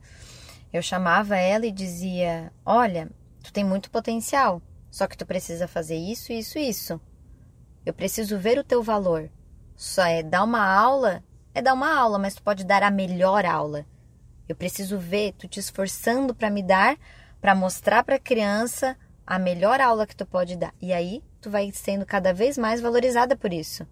[0.70, 3.10] Eu chamava ela e dizia: "Olha,
[3.42, 4.60] tu tem muito potencial,
[4.94, 7.00] só que tu precisa fazer isso, isso, isso.
[7.84, 9.28] Eu preciso ver o teu valor.
[9.74, 11.20] Só é dar uma aula,
[11.52, 13.84] é dar uma aula, mas tu pode dar a melhor aula.
[14.48, 16.96] Eu preciso ver tu te esforçando para me dar,
[17.40, 20.72] para mostrar para a criança a melhor aula que tu pode dar.
[20.80, 23.84] E aí tu vai sendo cada vez mais valorizada por isso.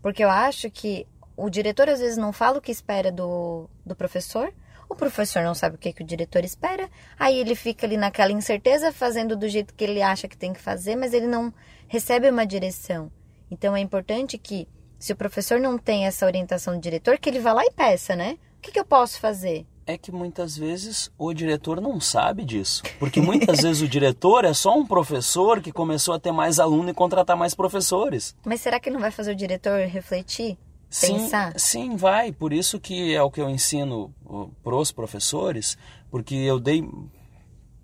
[0.00, 3.96] Porque eu acho que o diretor às vezes não fala o que espera do, do
[3.96, 4.54] professor,
[4.88, 8.32] o professor não sabe o que, que o diretor espera, aí ele fica ali naquela
[8.32, 11.52] incerteza, fazendo do jeito que ele acha que tem que fazer, mas ele não
[11.88, 13.10] recebe uma direção.
[13.50, 14.68] Então é importante que,
[14.98, 18.16] se o professor não tem essa orientação do diretor, que ele vá lá e peça,
[18.16, 18.38] né?
[18.58, 19.66] O que, que eu posso fazer?
[19.86, 22.82] é que muitas vezes o diretor não sabe disso.
[22.98, 26.90] Porque muitas vezes o diretor é só um professor que começou a ter mais aluno
[26.90, 28.34] e contratar mais professores.
[28.44, 30.58] Mas será que não vai fazer o diretor refletir?
[30.88, 31.58] Sim, pensar?
[31.58, 32.32] sim, vai.
[32.32, 34.14] Por isso que é o que eu ensino
[34.62, 35.76] para os professores,
[36.10, 36.88] porque eu dei,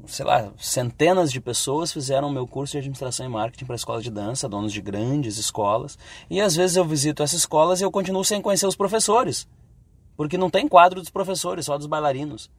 [0.07, 4.05] sei lá, centenas de pessoas fizeram o meu curso de administração e marketing para escolas
[4.05, 5.99] de dança, donos de grandes escolas,
[6.31, 9.47] e às vezes eu visito essas escolas e eu continuo sem conhecer os professores
[10.17, 12.51] porque não tem quadro dos professores, só dos bailarinos.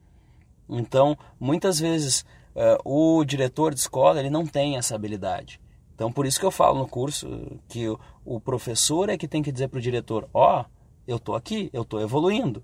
[0.70, 2.26] Então, muitas vezes,
[2.56, 5.60] uh, o diretor de escola ele não tem essa habilidade.
[5.96, 7.28] Então, por isso que eu falo no curso
[7.68, 7.88] que
[8.26, 10.66] o, professor é que tem que dizer para o diretor: ó, oh,
[11.08, 12.64] eu estou aqui, eu estou evoluindo,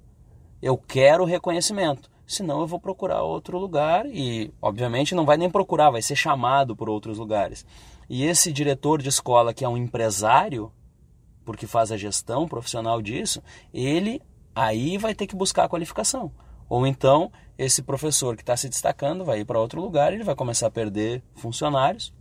[0.62, 2.10] eu quero reconhecimento.
[2.26, 6.76] Senão eu vou procurar outro lugar e, obviamente, não vai nem procurar, vai ser chamado
[6.76, 7.66] por outros lugares.
[8.08, 10.72] E esse diretor de escola que é um empresário,
[11.44, 13.42] porque faz a gestão profissional disso,
[13.74, 14.22] ele
[14.54, 16.32] aí vai ter que buscar a qualificação.
[16.68, 20.36] Ou então, esse professor que está se destacando vai ir para outro lugar, ele vai
[20.36, 22.14] começar a perder funcionários,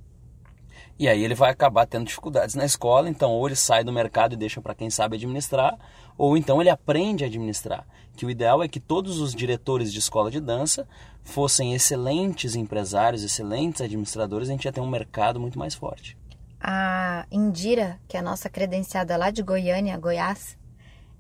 [0.99, 4.33] e aí ele vai acabar tendo dificuldades na escola, então ou ele sai do mercado
[4.33, 5.79] e deixa para quem sabe administrar,
[6.17, 7.87] ou então ele aprende a administrar.
[8.17, 10.89] Que o ideal é que todos os diretores de escola de dança
[11.23, 16.17] fossem excelentes empresários, excelentes administradores, a gente ia ter um mercado muito mais forte.
[16.61, 20.59] A Indira, que é a nossa credenciada lá de Goiânia, Goiás,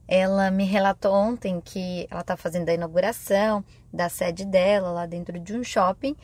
[0.08, 3.62] ela me relatou ontem que ela está fazendo a inauguração
[3.92, 6.16] da sede dela lá dentro de um shopping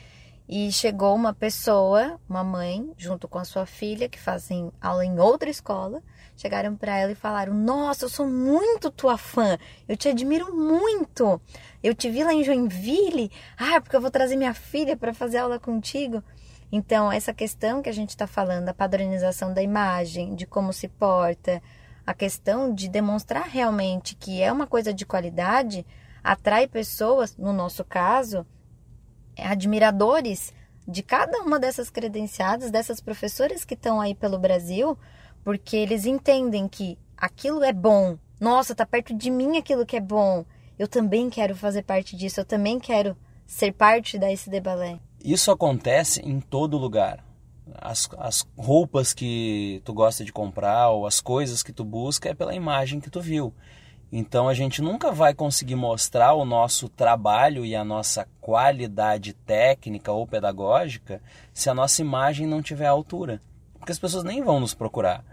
[0.48, 5.18] e chegou uma pessoa, uma mãe, junto com a sua filha, que fazem aula em
[5.18, 6.02] outra escola,
[6.37, 11.40] chegaram para ela e falaram: Nossa, eu sou muito tua fã, eu te admiro muito.
[11.83, 15.38] Eu te vi lá em Joinville, ah, porque eu vou trazer minha filha para fazer
[15.38, 16.22] aula contigo.
[16.70, 20.88] Então, essa questão que a gente está falando, a padronização da imagem, de como se
[20.88, 21.62] porta,
[22.07, 25.87] a questão de demonstrar realmente que é uma coisa de qualidade
[26.22, 28.46] atrai pessoas, no nosso caso,
[29.38, 30.53] admiradores
[30.87, 34.99] de cada uma dessas credenciadas, dessas professoras que estão aí pelo Brasil,
[35.42, 38.18] porque eles entendem que aquilo é bom.
[38.40, 40.44] Nossa, tá perto de mim aquilo que é bom.
[40.79, 43.16] Eu também quero fazer parte disso, eu também quero
[43.47, 45.01] ser parte da SD Ballet.
[45.25, 47.25] Isso acontece em todo lugar
[47.75, 52.35] as, as roupas que tu gosta de comprar ou as coisas que tu busca é
[52.35, 53.55] pela imagem que tu viu.
[54.12, 60.12] Então a gente nunca vai conseguir mostrar o nosso trabalho e a nossa qualidade técnica
[60.12, 61.20] ou pedagógica
[61.52, 63.40] se a nossa imagem não tiver altura.
[63.78, 65.24] Porque as pessoas nem vão nos procurar.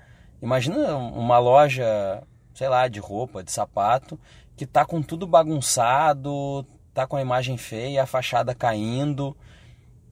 [0.42, 4.20] Imagina uma loja, sei lá, de roupa, de sapato,
[4.58, 9.38] que tá com tudo bagunçado, tá com a imagem feia, a fachada caindo.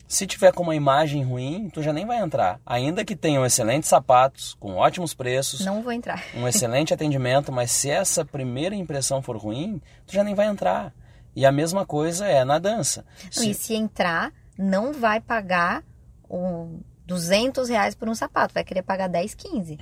[0.09, 2.59] Se tiver com uma imagem ruim, tu já nem vai entrar.
[2.65, 5.63] Ainda que tenham excelentes sapatos, com ótimos preços.
[5.63, 6.23] Não vou entrar.
[6.35, 10.91] um excelente atendimento, mas se essa primeira impressão for ruim, tu já nem vai entrar.
[11.35, 13.05] E a mesma coisa é na dança.
[13.37, 15.83] Não, E se entrar, não vai pagar
[16.27, 19.77] o 200 reais por um sapato, vai querer pagar 10, 15.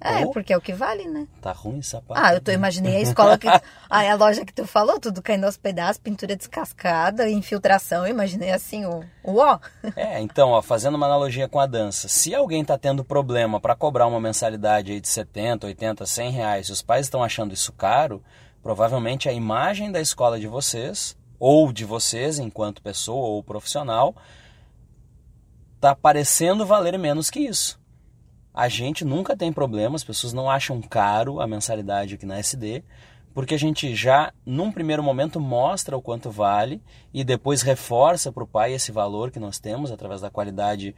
[0.00, 1.26] É, Ou- porque é o que vale, né?
[1.40, 2.20] Tá ruim esse sapato.
[2.22, 3.48] Ah, eu tô imaginei a escola que.
[3.48, 8.06] ah, a loja que tu falou, tudo caindo aos pedaços, pintura descascada, infiltração.
[8.06, 9.58] Eu imaginei assim o, o ó.
[9.96, 13.74] É, então, ó, fazendo uma analogia com a dança, se alguém está tendo problema para
[13.74, 17.72] cobrar uma mensalidade aí de 70, 80, 100 reais e os pais estão achando isso
[17.72, 18.22] caro,
[18.62, 24.14] provavelmente a imagem da escola de vocês, ou de vocês enquanto pessoa ou profissional,
[25.76, 27.77] está parecendo valer menos que isso.
[28.58, 32.82] A gente nunca tem problema, as pessoas não acham caro a mensalidade aqui na SD,
[33.32, 36.82] porque a gente já, num primeiro momento, mostra o quanto vale
[37.14, 40.92] e depois reforça para o pai esse valor que nós temos através da qualidade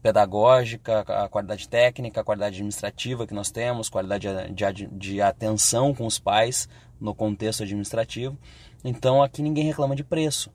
[0.00, 6.06] pedagógica, a qualidade técnica, a qualidade administrativa que nós temos, qualidade de, de atenção com
[6.06, 8.38] os pais no contexto administrativo.
[8.82, 10.50] Então aqui ninguém reclama de preço.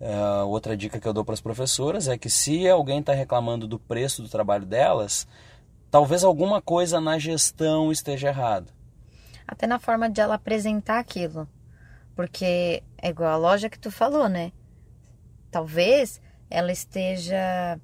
[0.00, 3.68] Uh, outra dica que eu dou para as professoras é que se alguém está reclamando
[3.68, 5.28] do preço do trabalho delas,
[5.90, 8.72] talvez alguma coisa na gestão esteja errada.
[9.46, 11.48] Até na forma de ela apresentar aquilo.
[12.14, 14.52] Porque é igual a loja que tu falou, né?
[15.50, 17.80] Talvez ela esteja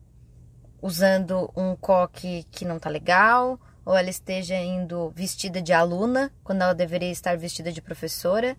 [0.80, 6.62] usando um coque que não tá legal, ou ela esteja indo vestida de aluna, quando
[6.62, 8.56] ela deveria estar vestida de professora.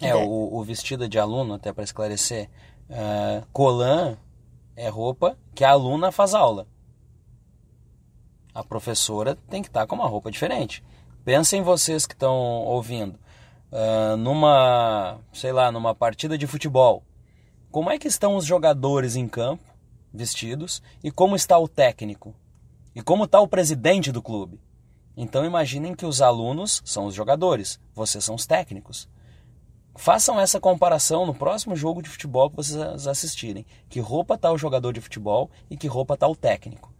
[0.00, 2.48] É, o, o vestido de aluno, até para esclarecer,
[2.90, 4.16] uh, colã
[4.74, 6.66] é roupa que a aluna faz aula.
[8.54, 10.84] A professora tem que estar com uma roupa diferente.
[11.24, 13.18] Pensem vocês que estão ouvindo,
[13.70, 17.02] uh, numa, sei lá, numa partida de futebol.
[17.70, 19.64] Como é que estão os jogadores em campo,
[20.12, 22.34] vestidos, e como está o técnico?
[22.94, 24.60] E como está o presidente do clube?
[25.16, 29.08] Então imaginem que os alunos são os jogadores, vocês são os técnicos.
[29.94, 33.64] Façam essa comparação no próximo jogo de futebol que vocês assistirem.
[33.88, 36.91] Que roupa está o jogador de futebol e que roupa está o técnico.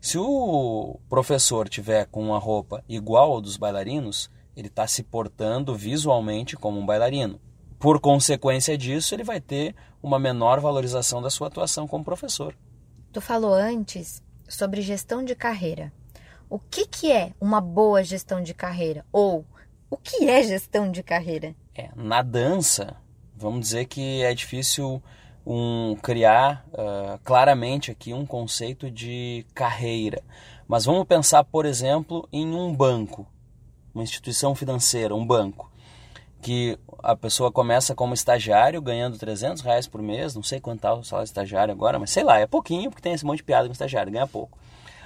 [0.00, 5.74] Se o professor tiver com uma roupa igual ao dos bailarinos, ele está se portando
[5.74, 7.40] visualmente como um bailarino.
[7.78, 12.56] Por consequência disso, ele vai ter uma menor valorização da sua atuação como professor.
[13.12, 15.92] Tu falou antes sobre gestão de carreira.
[16.48, 19.04] O que, que é uma boa gestão de carreira?
[19.12, 19.44] Ou
[19.90, 21.54] o que é gestão de carreira?
[21.74, 22.96] É, na dança,
[23.36, 25.02] vamos dizer que é difícil
[25.50, 30.22] um, criar uh, claramente aqui um conceito de carreira.
[30.68, 33.26] Mas vamos pensar, por exemplo, em um banco,
[33.94, 35.72] uma instituição financeira, um banco,
[36.42, 40.92] que a pessoa começa como estagiário ganhando 300 reais por mês, não sei quanto tá
[40.92, 43.66] o salário estagiário agora, mas sei lá, é pouquinho porque tem esse monte de piada
[43.66, 44.58] com estagiário, ganha pouco.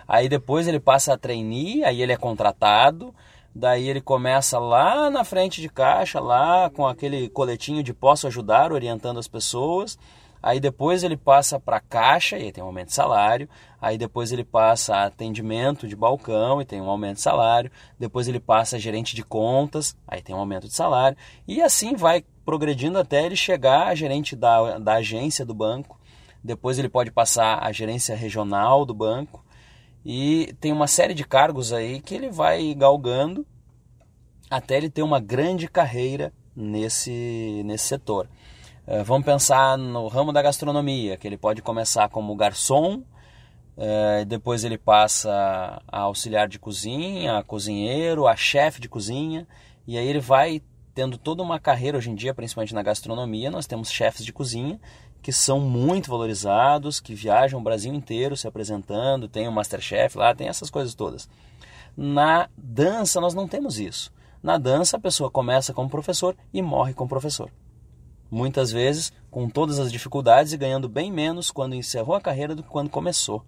[0.08, 3.14] Aí depois ele passa a trainee, aí ele é contratado,
[3.54, 8.72] daí ele começa lá na frente de caixa, lá com aquele coletinho de posso ajudar,
[8.72, 9.96] orientando as pessoas,
[10.42, 13.48] Aí depois ele passa para caixa e aí tem um aumento de salário.
[13.80, 17.70] Aí depois ele passa a atendimento de balcão e tem um aumento de salário.
[17.98, 21.16] Depois ele passa a gerente de contas, aí tem um aumento de salário.
[21.46, 26.00] E assim vai progredindo até ele chegar a gerente da, da agência do banco.
[26.42, 29.44] Depois ele pode passar a gerência regional do banco.
[30.04, 33.46] E tem uma série de cargos aí que ele vai galgando
[34.50, 38.28] até ele ter uma grande carreira nesse, nesse setor.
[38.92, 44.64] Uh, vamos pensar no ramo da gastronomia, que ele pode começar como garçom, uh, depois
[44.64, 49.48] ele passa a auxiliar de cozinha, a cozinheiro, a chefe de cozinha,
[49.86, 50.60] e aí ele vai
[50.94, 54.78] tendo toda uma carreira hoje em dia, principalmente na gastronomia, nós temos chefes de cozinha
[55.22, 60.34] que são muito valorizados, que viajam o Brasil inteiro se apresentando, tem o Masterchef lá,
[60.34, 61.30] tem essas coisas todas.
[61.96, 64.12] Na dança nós não temos isso.
[64.42, 67.50] Na dança a pessoa começa como professor e morre como professor
[68.32, 72.62] muitas vezes com todas as dificuldades e ganhando bem menos quando encerrou a carreira do
[72.62, 73.44] que quando começou.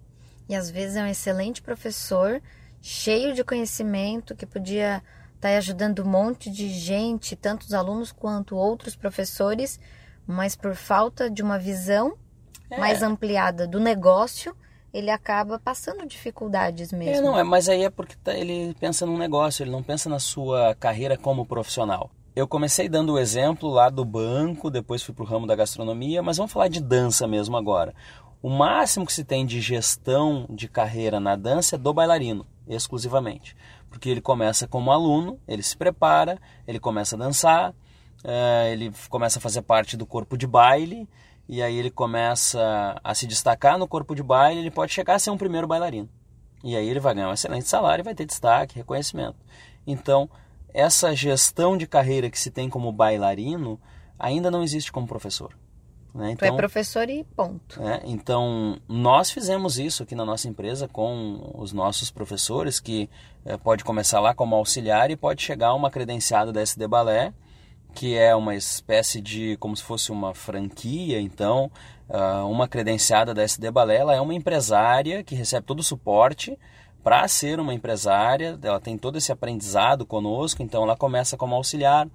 [0.47, 2.39] E às vezes é um excelente professor,
[2.79, 5.01] cheio de conhecimento, que podia
[5.35, 9.79] estar tá ajudando um monte de gente, tanto os alunos quanto outros professores,
[10.27, 12.15] mas por falta de uma visão
[12.69, 12.77] é.
[12.77, 14.55] mais ampliada do negócio,
[14.93, 17.15] ele acaba passando dificuldades mesmo.
[17.17, 20.07] É, não, é, mas aí é porque tá, ele pensa num negócio, ele não pensa
[20.07, 22.11] na sua carreira como profissional.
[22.35, 26.21] Eu comecei dando o exemplo lá do banco, depois fui para o ramo da gastronomia,
[26.21, 27.95] mas vamos falar de dança mesmo agora.
[28.41, 32.45] O máximo que se tem de gestão de carreira na dança é do bailarino.
[32.67, 33.55] exclusivamente.
[33.87, 37.73] Porque ele começa como aluno, ele se prepara, ele começa a dançar,
[38.21, 41.07] é, ele começa a fazer parte do corpo de baile,
[41.47, 45.19] e aí ele começa a se destacar no corpo de baile, ele pode chegar a
[45.19, 46.09] ser um primeiro bailarino.
[46.61, 49.37] E aí ele vai ganhar um excelente salário, vai ter destaque, reconhecimento.
[49.87, 50.29] Então,
[50.75, 53.79] essa gestão de carreira que se tem como bailarino
[54.19, 55.57] ainda não existe como professor.
[56.13, 56.31] Né?
[56.31, 57.81] Então, tu é então, professor e ponto.
[57.81, 63.09] É, então, nós fizemos isso aqui na nossa empresa com os nossos professores, que
[63.45, 67.33] é, pode começar lá como auxiliar e pode chegar a uma credenciada da SD Balé,
[67.93, 71.71] que é uma espécie de, como se fosse uma franquia, então,
[72.09, 76.59] uh, uma credenciada da SD Balé, ela é uma empresária que recebe todo o suporte
[77.05, 82.09] para ser uma empresária, ela tem todo esse aprendizado conosco, então ela começa como auxiliar,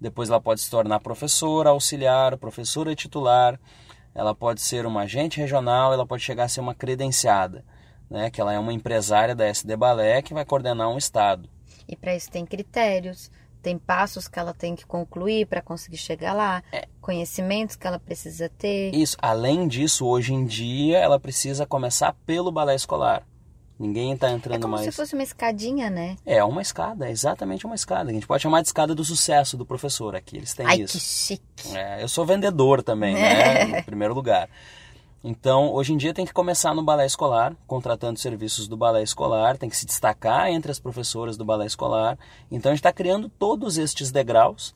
[0.00, 3.56] depois ela pode se tornar professora, auxiliar, professora titular,
[4.12, 7.64] ela pode ser uma agente regional, ela pode chegar a ser uma credenciada,
[8.10, 11.48] né, que ela é uma empresária da SD Balé que vai coordenar um estado.
[11.86, 13.30] E para isso tem critérios,
[13.62, 16.88] tem passos que ela tem que concluir para conseguir chegar lá, é.
[17.00, 18.92] conhecimentos que ela precisa ter.
[18.92, 23.24] Isso, além disso, hoje em dia ela precisa começar pelo balé escolar.
[23.78, 24.84] Ninguém está entrando é como mais.
[24.84, 26.16] se fosse uma escadinha, né?
[26.24, 28.10] É uma escada, é exatamente uma escada.
[28.10, 30.36] A gente pode chamar de escada do sucesso do professor aqui.
[30.36, 30.98] Eles têm Ai, isso.
[30.98, 31.76] que chique.
[31.76, 33.78] É, eu sou vendedor também, né?
[33.80, 34.48] em primeiro lugar.
[35.24, 39.56] Então, hoje em dia tem que começar no balé escolar, contratando serviços do balé escolar,
[39.56, 42.18] tem que se destacar entre as professoras do balé escolar.
[42.50, 44.74] Então, a gente está criando todos estes degraus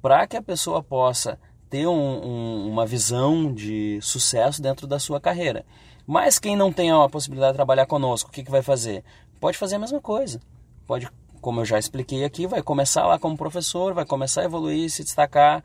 [0.00, 5.20] para que a pessoa possa ter um, um, uma visão de sucesso dentro da sua
[5.20, 5.64] carreira.
[6.06, 9.04] Mas quem não tem a possibilidade de trabalhar conosco, o que, que vai fazer?
[9.40, 10.40] Pode fazer a mesma coisa.
[10.86, 11.08] Pode,
[11.40, 15.04] como eu já expliquei aqui, vai começar lá como professor, vai começar a evoluir, se
[15.04, 15.62] destacar,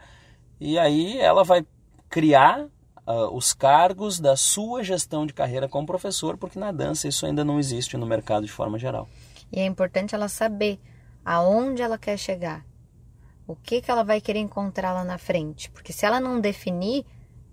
[0.60, 1.66] e aí ela vai
[2.10, 2.68] criar
[3.08, 7.44] uh, os cargos da sua gestão de carreira como professor, porque na dança isso ainda
[7.44, 9.08] não existe no mercado de forma geral.
[9.52, 10.80] E é importante ela saber
[11.24, 12.66] aonde ela quer chegar,
[13.46, 17.06] o que, que ela vai querer encontrar lá na frente, porque se ela não definir,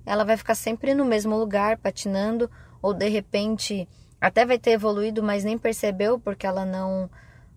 [0.05, 2.51] ela vai ficar sempre no mesmo lugar, patinando,
[2.85, 3.89] ou de repente
[4.21, 7.09] até vai ter evoluído, mas nem percebeu porque ela não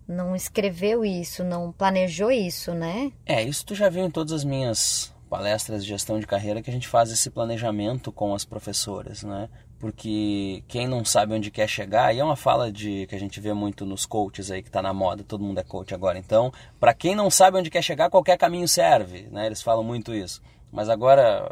[0.08, 3.12] não escreveu isso, não planejou isso, né?
[3.26, 6.70] É, isso tu já viu em todas as minhas palestras de gestão de carreira que
[6.70, 9.50] a gente faz esse planejamento com as professoras, né?
[9.78, 13.42] Porque quem não sabe onde quer chegar, e é uma fala de que a gente
[13.42, 16.18] vê muito nos coaches aí que está na moda, todo mundo é coach agora.
[16.18, 19.46] Então, para quem não sabe onde quer chegar, qualquer caminho serve, né?
[19.46, 20.42] Eles falam muito isso.
[20.72, 21.52] Mas agora,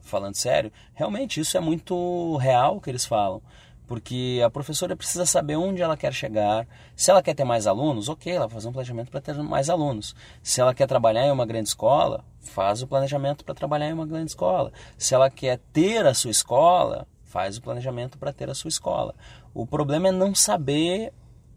[0.00, 3.42] falando sério, realmente isso é muito real que eles falam.
[3.86, 6.66] Porque a professora precisa saber onde ela quer chegar.
[6.96, 9.68] Se ela quer ter mais alunos, ok, ela vai fazer um planejamento para ter mais
[9.68, 10.14] alunos.
[10.42, 14.06] Se ela quer trabalhar em uma grande escola, faz o planejamento para trabalhar em uma
[14.06, 14.72] grande escola.
[14.96, 19.14] Se ela quer ter a sua escola, faz o planejamento para ter a sua escola.
[19.52, 21.12] O problema é não saber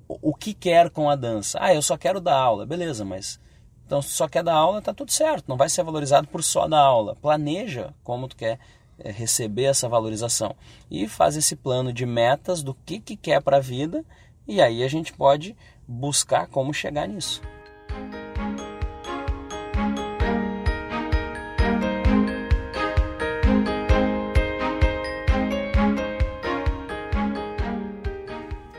[0.08, 1.58] o que quer com a dança.
[1.62, 2.66] Ah, eu só quero dar aula.
[2.66, 3.40] Beleza, mas
[3.86, 5.46] então, se só quer dar aula, tá tudo certo.
[5.48, 7.16] Não vai ser valorizado por só dar aula.
[7.16, 8.60] Planeja como tu quer
[8.98, 10.56] eh, receber essa valorização
[10.90, 14.04] e faz esse plano de metas do que que quer para a vida
[14.48, 15.56] e aí a gente pode
[15.88, 17.42] buscar como chegar nisso.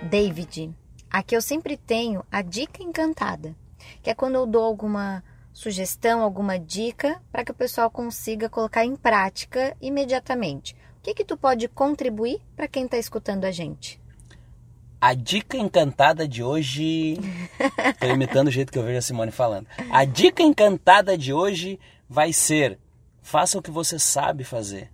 [0.02, 0.72] David,
[1.10, 3.54] aqui eu sempre tenho a dica encantada
[4.02, 5.22] que é quando eu dou alguma
[5.52, 10.74] sugestão, alguma dica para que o pessoal consiga colocar em prática imediatamente.
[10.98, 14.00] O que que tu pode contribuir para quem está escutando a gente?
[15.00, 17.18] A dica encantada de hoje.
[17.88, 19.66] Estou imitando o jeito que eu vejo a Simone falando.
[19.90, 21.78] A dica encantada de hoje
[22.08, 22.78] vai ser:
[23.22, 24.90] faça o que você sabe fazer.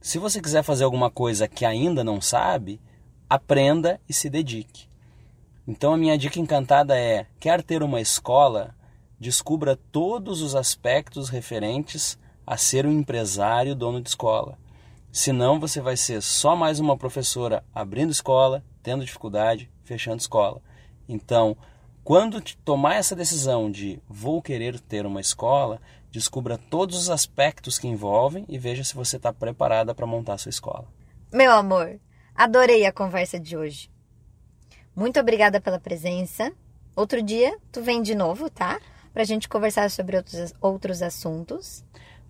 [0.00, 2.80] Se você quiser fazer alguma coisa que ainda não sabe,
[3.28, 4.87] aprenda e se dedique.
[5.68, 8.74] Então a minha dica encantada é: quer ter uma escola?
[9.20, 14.56] Descubra todos os aspectos referentes a ser um empresário dono de escola.
[15.12, 20.62] Senão você vai ser só mais uma professora abrindo escola, tendo dificuldade, fechando escola.
[21.06, 21.54] Então,
[22.02, 27.88] quando tomar essa decisão de vou querer ter uma escola, descubra todos os aspectos que
[27.88, 30.86] envolvem e veja se você está preparada para montar sua escola.
[31.30, 32.00] Meu amor,
[32.34, 33.90] adorei a conversa de hoje.
[34.98, 36.52] Muito obrigada pela presença.
[36.96, 38.80] Outro dia tu vem de novo, tá?
[39.12, 41.84] Pra gente conversar sobre outros, outros assuntos.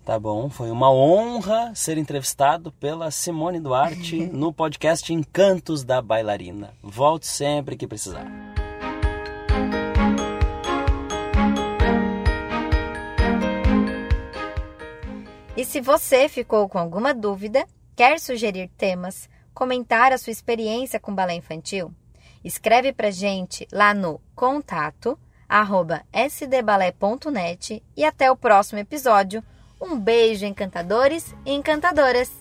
[0.05, 6.75] Tá bom, foi uma honra ser entrevistado pela Simone Duarte no podcast Encantos da Bailarina.
[6.83, 8.27] Volte sempre que precisar.
[15.57, 17.67] E se você ficou com alguma dúvida,
[17.97, 21.95] quer sugerir temas, comentar a sua experiência com balé infantil,
[22.49, 29.45] Escreve pra gente lá no contato arroba sdbalé.net e até o próximo episódio.
[29.79, 32.33] Um beijo, encantadores e encantadoras!